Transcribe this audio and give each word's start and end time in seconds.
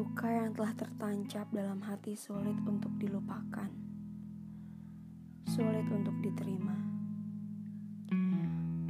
Luka 0.00 0.32
yang 0.32 0.56
telah 0.56 0.72
tertancap 0.72 1.52
dalam 1.52 1.84
hati 1.84 2.16
sulit 2.16 2.56
untuk 2.64 2.88
dilupakan, 2.96 3.68
sulit 5.44 5.84
untuk 5.92 6.16
diterima. 6.24 6.72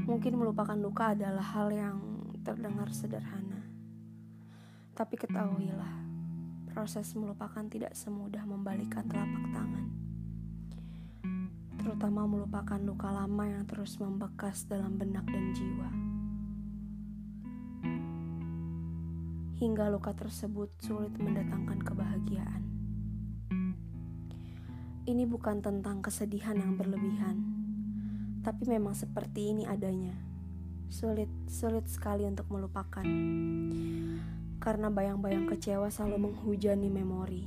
Mungkin 0.07 0.39
melupakan 0.39 0.79
luka 0.79 1.11
adalah 1.11 1.43
hal 1.43 1.75
yang 1.75 1.99
terdengar 2.47 2.95
sederhana, 2.95 3.59
tapi 4.95 5.19
ketahuilah, 5.19 5.99
proses 6.71 7.11
melupakan 7.19 7.67
tidak 7.67 7.99
semudah 7.99 8.47
membalikan 8.47 9.03
telapak 9.11 9.51
tangan, 9.51 9.91
terutama 11.75 12.23
melupakan 12.31 12.79
luka 12.79 13.11
lama 13.11 13.51
yang 13.51 13.67
terus 13.67 13.99
membekas 13.99 14.63
dalam 14.71 14.95
benak 14.95 15.27
dan 15.27 15.51
jiwa. 15.59 15.91
Hingga 19.61 19.93
luka 19.93 20.17
tersebut 20.17 20.73
sulit 20.81 21.13
mendatangkan 21.21 21.85
kebahagiaan. 21.85 22.63
Ini 25.05 25.29
bukan 25.29 25.61
tentang 25.61 26.01
kesedihan 26.01 26.57
yang 26.57 26.81
berlebihan, 26.81 27.45
tapi 28.41 28.65
memang 28.65 28.97
seperti 28.97 29.53
ini 29.53 29.69
adanya. 29.69 30.17
Sulit, 30.89 31.29
sulit 31.45 31.85
sekali 31.93 32.25
untuk 32.25 32.49
melupakan. 32.49 33.05
Karena 34.57 34.89
bayang-bayang 34.89 35.45
kecewa 35.45 35.93
selalu 35.93 36.33
menghujani 36.33 36.89
memori. 36.89 37.45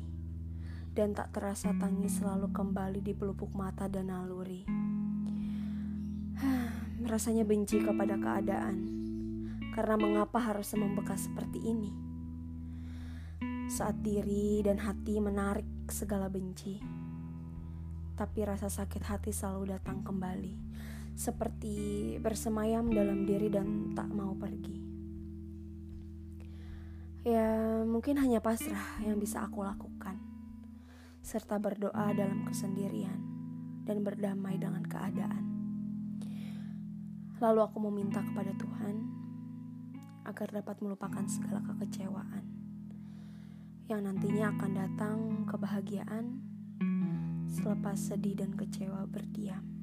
Dan 0.94 1.18
tak 1.18 1.34
terasa 1.34 1.74
tangis 1.82 2.22
selalu 2.22 2.54
kembali 2.54 3.02
di 3.02 3.18
pelupuk 3.18 3.50
mata 3.58 3.90
dan 3.90 4.14
naluri. 4.14 4.62
Rasanya 7.10 7.42
benci 7.42 7.82
kepada 7.82 8.22
keadaan 8.22 9.02
karena 9.74 9.98
mengapa 9.98 10.38
harus 10.38 10.70
membekas 10.78 11.26
seperti 11.26 11.58
ini? 11.66 12.03
Saat 13.74 14.06
diri 14.06 14.62
dan 14.62 14.78
hati 14.78 15.18
menarik 15.18 15.90
segala 15.90 16.30
benci, 16.30 16.78
tapi 18.14 18.46
rasa 18.46 18.70
sakit 18.70 19.02
hati 19.02 19.34
selalu 19.34 19.74
datang 19.74 20.06
kembali, 20.06 20.54
seperti 21.18 21.74
bersemayam 22.22 22.94
dalam 22.94 23.26
diri 23.26 23.50
dan 23.50 23.98
tak 23.98 24.14
mau 24.14 24.38
pergi. 24.38 24.78
Ya, 27.26 27.82
mungkin 27.82 28.22
hanya 28.22 28.46
pasrah 28.46 29.02
yang 29.02 29.18
bisa 29.18 29.42
aku 29.42 29.66
lakukan, 29.66 30.22
serta 31.26 31.58
berdoa 31.58 32.14
dalam 32.14 32.46
kesendirian 32.46 33.26
dan 33.90 34.06
berdamai 34.06 34.54
dengan 34.62 34.86
keadaan. 34.86 35.46
Lalu 37.42 37.60
aku 37.66 37.82
meminta 37.90 38.22
kepada 38.22 38.54
Tuhan 38.54 39.02
agar 40.30 40.62
dapat 40.62 40.78
melupakan 40.78 41.26
segala 41.26 41.66
kekecewaan 41.74 42.63
yang 43.94 44.10
nantinya 44.10 44.50
akan 44.58 44.72
datang 44.74 45.18
kebahagiaan 45.46 46.42
selepas 47.46 47.94
sedih 47.94 48.34
dan 48.42 48.50
kecewa 48.58 49.06
berdiam. 49.06 49.83